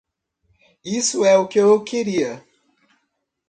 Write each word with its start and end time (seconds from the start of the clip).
Isso 0.83 1.23
é 1.23 1.37
o 1.37 1.47
que 1.47 1.59
eu 1.59 1.83
queria. 1.83 2.43